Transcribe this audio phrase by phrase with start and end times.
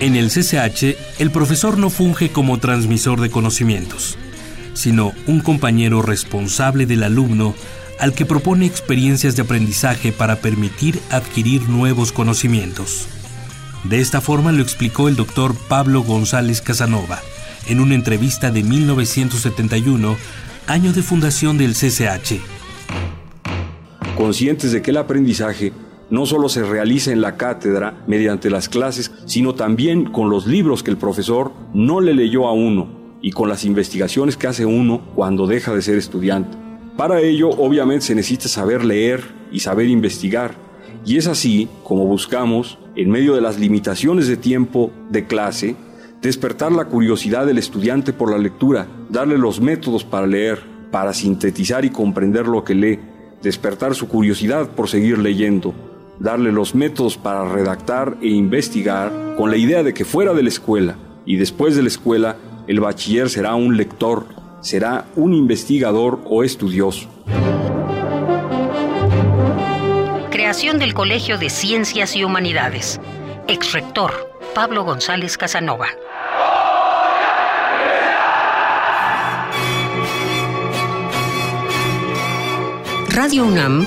[0.00, 4.16] En el CCH, el profesor no funge como transmisor de conocimientos,
[4.72, 7.52] sino un compañero responsable del alumno
[7.98, 13.08] al que propone experiencias de aprendizaje para permitir adquirir nuevos conocimientos.
[13.82, 17.20] De esta forma lo explicó el doctor Pablo González Casanova
[17.66, 20.16] en una entrevista de 1971,
[20.68, 22.40] año de fundación del CCH.
[24.16, 25.72] Conscientes de que el aprendizaje
[26.10, 30.82] no solo se realiza en la cátedra mediante las clases, sino también con los libros
[30.82, 32.88] que el profesor no le leyó a uno
[33.20, 36.56] y con las investigaciones que hace uno cuando deja de ser estudiante.
[36.96, 40.54] Para ello, obviamente, se necesita saber leer y saber investigar.
[41.04, 45.76] Y es así como buscamos, en medio de las limitaciones de tiempo de clase,
[46.20, 51.84] despertar la curiosidad del estudiante por la lectura, darle los métodos para leer, para sintetizar
[51.84, 52.98] y comprender lo que lee,
[53.42, 55.74] despertar su curiosidad por seguir leyendo,
[56.20, 60.48] darle los métodos para redactar e investigar con la idea de que fuera de la
[60.48, 64.26] escuela y después de la escuela el bachiller será un lector,
[64.60, 67.08] será un investigador o estudioso.
[70.30, 73.00] Creación del Colegio de Ciencias y Humanidades.
[73.46, 74.12] Ex rector
[74.54, 75.86] Pablo González Casanova.
[83.10, 83.86] Radio UNAM